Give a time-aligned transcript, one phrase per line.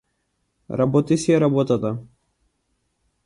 [0.81, 1.91] Работи си ја работата.